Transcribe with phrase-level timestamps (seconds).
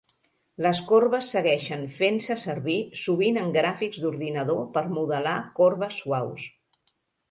[0.65, 6.53] Les corbes segueixen fent-se servir sovint en gràfics d'ordinador per modelar corbes suaus.